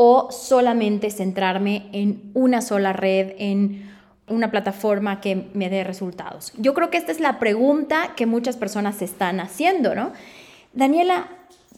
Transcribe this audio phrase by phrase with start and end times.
[0.00, 3.90] o solamente centrarme en una sola red, en
[4.28, 6.52] una plataforma que me dé resultados?
[6.56, 10.12] Yo creo que esta es la pregunta que muchas personas se están haciendo, ¿no?
[10.72, 11.26] Daniela,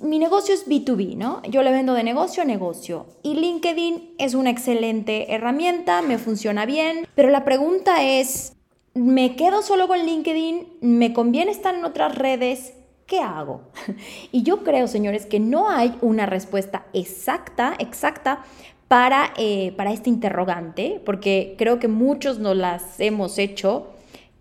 [0.03, 1.41] mi negocio es B2B, ¿no?
[1.45, 6.67] Yo le vendo de negocio a negocio y LinkedIn es una excelente herramienta, me funciona
[6.67, 8.53] bien, pero la pregunta es,
[8.93, 10.67] ¿me quedo solo con LinkedIn?
[10.83, 12.75] ¿Me conviene estar en otras redes?
[13.11, 13.63] ¿Qué hago?
[14.33, 18.45] Y yo creo, señores, que no hay una respuesta exacta, exacta
[18.89, 23.89] para, eh, para este interrogante, porque creo que muchos no las hemos hecho.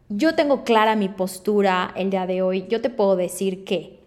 [0.08, 2.66] Yo tengo clara mi postura el día de hoy.
[2.70, 4.00] Yo te puedo decir que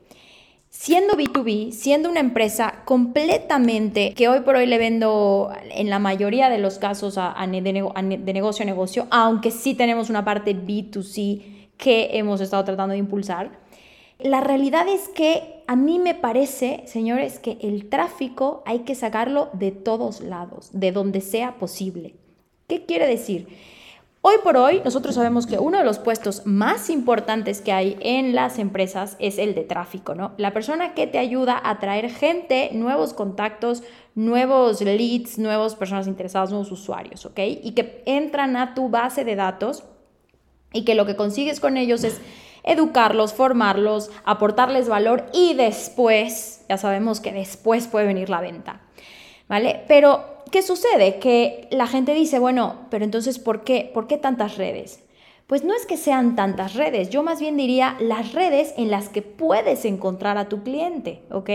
[0.71, 6.49] siendo B2B, siendo una empresa completamente que hoy por hoy le vendo en la mayoría
[6.49, 12.11] de los casos de, de negocio a negocio, aunque sí tenemos una parte B2C que
[12.13, 13.62] hemos estado tratando de impulsar,
[14.25, 19.51] la realidad es que a mí me parece, señores, que el tráfico hay que sacarlo
[19.53, 22.17] de todos lados, de donde sea posible.
[22.67, 23.49] ¿Qué quiere decir?
[24.25, 28.37] Hoy por hoy nosotros sabemos que uno de los puestos más importantes que hay en
[28.37, 30.33] las empresas es el de tráfico, ¿no?
[30.37, 33.83] La persona que te ayuda a traer gente, nuevos contactos,
[34.15, 37.41] nuevos leads, nuevas personas interesadas, nuevos usuarios, ¿ok?
[37.63, 39.83] Y que entran a tu base de datos
[40.73, 42.21] y que lo que consigues con ellos es
[42.65, 48.81] educarlos, formarlos, aportarles valor y después, ya sabemos que después puede venir la venta,
[49.49, 49.83] ¿vale?
[49.89, 51.19] Pero, ¿qué sucede?
[51.19, 55.03] Que la gente dice, bueno, pero entonces, ¿por qué, ¿por qué tantas redes?
[55.47, 59.09] Pues no es que sean tantas redes, yo más bien diría las redes en las
[59.09, 61.51] que puedes encontrar a tu cliente, ¿ok?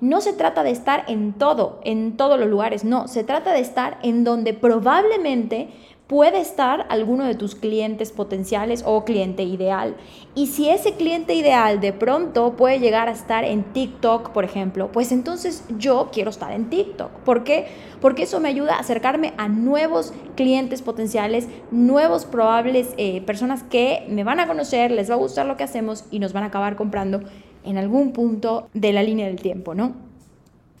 [0.00, 3.60] No se trata de estar en todo, en todos los lugares, no, se trata de
[3.60, 5.68] estar en donde probablemente
[6.06, 9.96] puede estar alguno de tus clientes potenciales o cliente ideal.
[10.36, 14.92] Y si ese cliente ideal de pronto puede llegar a estar en TikTok, por ejemplo,
[14.92, 17.10] pues entonces yo quiero estar en TikTok.
[17.24, 17.66] ¿Por qué?
[18.00, 24.06] Porque eso me ayuda a acercarme a nuevos clientes potenciales, nuevos probables eh, personas que
[24.08, 26.48] me van a conocer, les va a gustar lo que hacemos y nos van a
[26.48, 27.22] acabar comprando
[27.64, 29.94] en algún punto de la línea del tiempo, ¿no?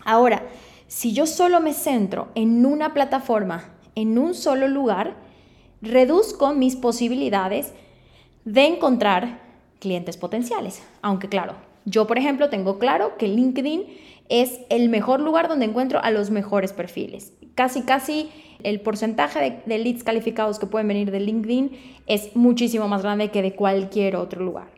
[0.04, 0.44] Ahora,
[0.86, 5.16] si yo solo me centro en una plataforma, en un solo lugar,
[5.82, 7.72] reduzco mis posibilidades
[8.44, 9.40] de encontrar
[9.80, 10.82] clientes potenciales.
[11.02, 13.84] Aunque claro, yo por ejemplo tengo claro que LinkedIn
[14.28, 17.32] es el mejor lugar donde encuentro a los mejores perfiles.
[17.54, 18.28] Casi, casi
[18.62, 21.70] el porcentaje de, leads calificados que pueden venir de LinkedIn
[22.06, 24.68] es muchísimo más grande que de cualquier otro lugar.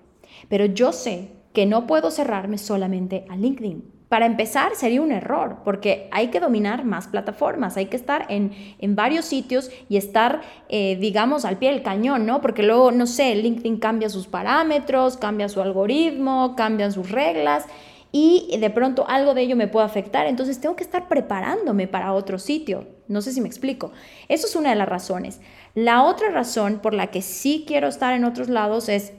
[0.49, 3.98] Pero yo sé que no puedo cerrarme solamente a LinkedIn.
[4.09, 8.53] Para empezar, sería un error, porque hay que dominar más plataformas, hay que estar en,
[8.95, 12.41] varios sitios y estar, eh, digamos, al pie del cañón, ¿no?
[12.41, 17.67] Porque luego, no sé, LinkedIn cambia sus parámetros, cambia su algoritmo, cambian sus reglas
[18.11, 22.15] y de pronto algo de ello me puede afectar, entonces tengo que estar preparándome para
[22.15, 22.87] otro sitio.
[23.07, 23.93] No sé si me explico.
[24.29, 25.41] Eso es una de las razones.
[25.75, 29.13] La otra razón por la que sí quiero estar en otros lados es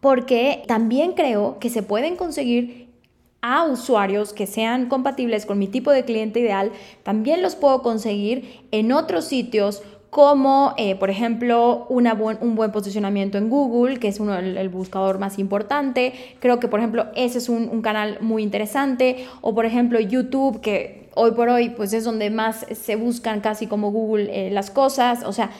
[0.00, 2.83] porque también creo que se pueden conseguir
[3.46, 6.72] a usuarios que sean compatibles con mi tipo de cliente ideal,
[7.02, 13.36] también los puedo conseguir en otros sitios como eh, por ejemplo una un buen posicionamiento
[13.36, 16.14] en Google, que es uno el, buscador más importante.
[16.40, 19.26] Creo que por ejemplo ese es un, canal muy interesante.
[19.42, 23.66] O por ejemplo YouTube, que hoy por hoy pues es donde más se buscan casi
[23.66, 25.22] como Google eh, las cosas.
[25.24, 25.50] O sea,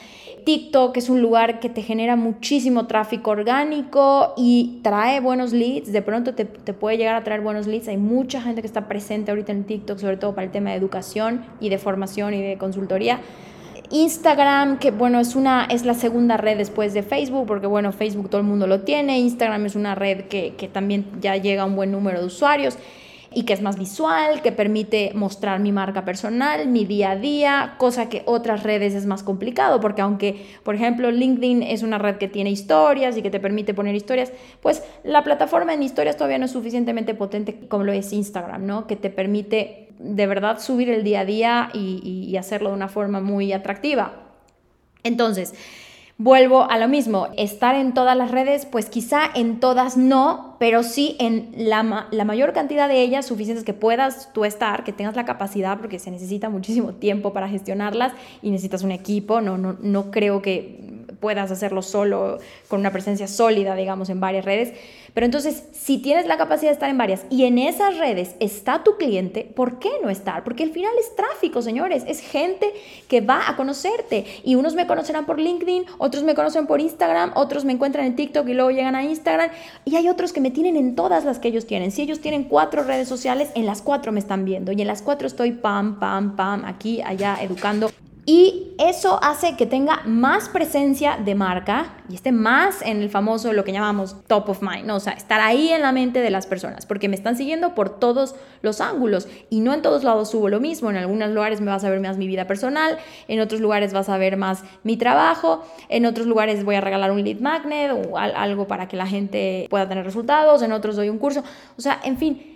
[0.45, 5.91] TikTok es un lugar que te genera muchísimo tráfico orgánico y trae buenos leads.
[5.91, 7.89] De pronto te, puede llegar a traer buenos leads.
[7.89, 10.77] Hay mucha gente que está presente ahorita en TikTok, sobre todo para el tema de
[10.77, 13.21] educación y de formación y de consultoría.
[13.91, 18.29] Instagram, que bueno, es, una, es la segunda red después de Facebook, porque bueno, Facebook
[18.29, 19.19] todo el mundo lo tiene.
[19.21, 22.77] Instagram es una red que, que también ya llega a un buen número de usuarios
[23.35, 27.75] y que es más visual, que permite mostrar mi marca personal, mi día a día,
[27.79, 32.17] cosa que otras redes es más complicado, porque aunque, por ejemplo, LinkedIn es una red
[32.17, 36.39] que tiene historias y que te permite poner historias, pues la plataforma en historias todavía
[36.39, 38.87] no es suficientemente potente como lo es Instagram, ¿no?
[38.87, 42.89] Que te permite de verdad subir el día a día y, y hacerlo de una
[42.89, 44.25] forma muy atractiva.
[45.03, 45.55] Entonces,
[46.17, 50.85] Vuelvo a lo mismo, estar en todas las redes, pues quizá en todas no, pero
[50.85, 55.17] sí en la, la, mayor cantidad de ellas suficientes que puedas tú estar, que tengas
[55.17, 58.13] la capacidad, porque se necesita muchísimo tiempo para gestionarlas
[58.43, 60.84] y necesitas un equipo, no, no, no creo que
[61.25, 62.39] puedas hacerlo solo
[62.69, 64.75] con una presencia sólida, digamos, en varias redes.
[65.15, 68.85] Pero entonces, si tienes la capacidad de estar en varias y en esas redes está
[68.85, 70.45] tu cliente, ¿por qué no estar?
[70.45, 72.71] Porque al final es tráfico, señores, es gente
[73.09, 77.33] que va a conocerte y unos me conocerán por LinkedIn, otros me conocen por Instagram,
[77.37, 79.49] otros me encuentran en TikTok y luego llegan a Instagram
[79.87, 81.91] y hay otros que me tienen en todas las que ellos tienen.
[81.91, 85.01] Si ellos tienen cuatro redes sociales, en las cuatro me están viendo y en las
[85.01, 87.89] cuatro estoy pam, pam, pam, aquí, allá, educando.
[88.27, 93.53] Y eso hace que tenga más presencia de marca y esté más en el famoso,
[93.53, 94.97] lo que llamamos top of mind, ¿no?
[94.97, 97.99] o sea, estar ahí en la mente de las personas, porque me están siguiendo por
[97.99, 99.29] todos los ángulos.
[99.51, 102.01] Y no en todos lados subo lo mismo, en algunos lugares me vas a ver
[102.01, 102.97] más mi vida personal,
[103.29, 107.11] en otros lugares vas a ver más mi trabajo, en otros lugares voy a regalar
[107.11, 111.11] un lead magnet o algo para que la gente pueda tener resultados, en otros doy
[111.11, 111.45] un curso,
[111.77, 112.54] o sea, en fin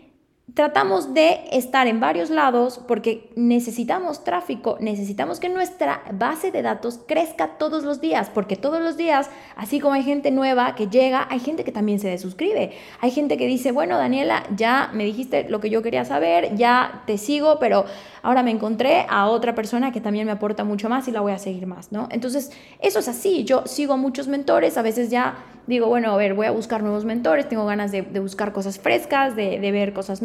[0.54, 7.00] tratamos de estar en varios lados porque necesitamos tráfico, necesitamos que nuestra base de datos
[7.06, 11.26] crezca todos los días, porque todos los días, así como hay gente nueva que llega,
[11.30, 12.72] hay gente que también se desuscribe.
[13.00, 17.02] Hay gente que dice, bueno, Daniela, ya me dijiste lo que yo quería saber, ya
[17.06, 17.84] te sigo, pero
[18.22, 21.32] ahora me encontré a otra persona que también me aporta mucho más y la voy
[21.32, 22.08] a seguir más, ¿no?
[22.10, 23.44] Entonces, eso es así.
[23.44, 25.36] Yo sigo a muchos mentores, a veces ya
[25.66, 29.36] digo, bueno, a ver, voy a buscar nuevos mentores, tengo ganas de, buscar cosas frescas,
[29.36, 30.22] de, de ver cosas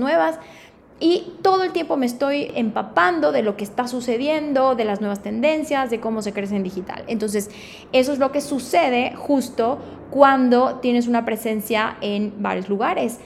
[1.00, 5.22] Y todo el tiempo me estoy empapando de lo que está sucediendo, de las nuevas
[5.22, 7.04] tendencias, de cómo se crece en digital.
[7.08, 7.50] Entonces,
[7.92, 9.80] eso es lo que sucede justo
[10.12, 13.20] cuando tienes una presencia en varios lugares.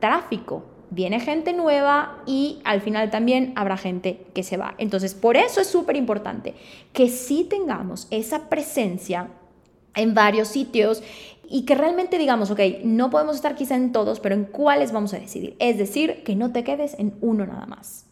[0.00, 0.64] Tráfico.
[0.90, 4.74] Viene gente nueva y al final también habrá gente que se va.
[4.78, 6.54] Entonces, por eso es súper importante
[6.94, 9.28] que sí tengamos esa presencia
[9.94, 11.02] en varios sitios
[11.50, 15.14] y que realmente digamos, ok, no podemos estar quizá en todos, pero en cuáles vamos
[15.14, 15.56] a decidir.
[15.58, 18.04] Es decir, que no te quedes en uno nada más.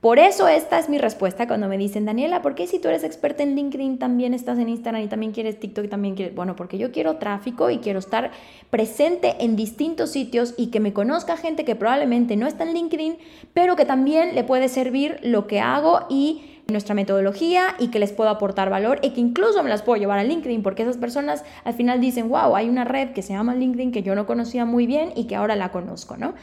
[0.00, 3.04] Por eso esta es mi respuesta cuando me dicen, Daniela, ¿por qué si tú eres
[3.04, 6.34] experta en LinkedIn también estás en Instagram y también quieres TikTok y también quieres...
[6.34, 8.30] Bueno, porque yo quiero tráfico y quiero estar
[8.70, 13.18] presente en distintos sitios y que me conozca gente que probablemente no está en LinkedIn,
[13.52, 18.12] pero que también le puede servir lo que hago y nuestra metodología y que les
[18.12, 21.44] puedo aportar valor y que incluso me las puedo llevar a LinkedIn porque esas personas
[21.64, 24.64] al final dicen, wow, hay una red que se llama LinkedIn que yo no conocía
[24.64, 26.34] muy bien y que ahora la conozco, ¿no?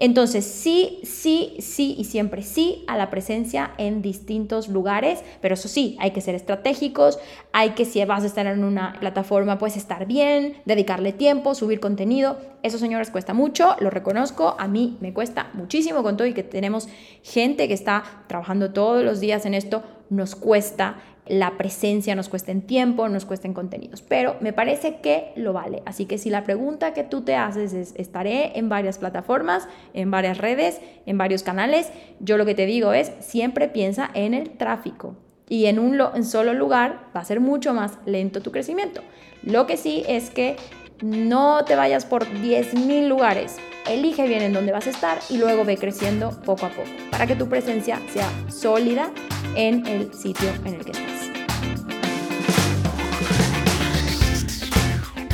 [0.00, 5.68] Entonces, sí, sí, sí y siempre sí a la presencia en distintos lugares, pero eso
[5.68, 7.18] sí, hay que ser estratégicos,
[7.52, 11.80] hay que si vas a estar en una plataforma, pues estar bien, dedicarle tiempo, subir
[11.80, 12.38] contenido.
[12.62, 16.44] Eso, señores, cuesta mucho, lo reconozco, a mí me cuesta muchísimo con todo y que
[16.44, 16.88] tenemos
[17.22, 20.96] gente que está trabajando todos los días en esto, nos cuesta
[21.30, 25.52] la presencia nos cuesta en tiempo, nos cuesta en contenidos, pero me parece que lo
[25.52, 25.80] vale.
[25.86, 30.10] Así que si la pregunta que tú te haces es, ¿estaré en varias plataformas, en
[30.10, 31.92] varias redes, en varios canales?
[32.18, 35.14] Yo lo que te digo es, siempre piensa en el tráfico
[35.48, 39.02] y en un en solo lugar va a ser mucho más lento tu crecimiento.
[39.44, 40.56] Lo que sí es que
[41.00, 43.56] no te vayas por 10.000 lugares.
[43.86, 47.26] Elige bien en dónde vas a estar y luego ve creciendo poco a poco para
[47.26, 49.10] que tu presencia sea sólida
[49.56, 51.30] en el sitio en el que estás.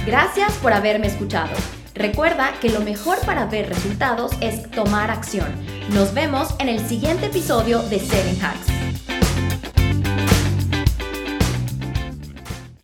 [0.07, 1.51] Gracias por haberme escuchado.
[1.95, 5.49] Recuerda que lo mejor para ver resultados es tomar acción.
[5.93, 8.76] Nos vemos en el siguiente episodio de Selling Hacks.